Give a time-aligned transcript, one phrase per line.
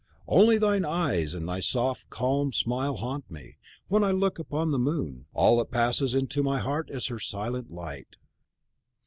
[0.27, 3.55] Only thine eyes and thy soft, calm smile haunt me; as
[3.87, 7.69] when I look upon the moon, all that passes into my heart is her silent
[7.69, 8.15] light.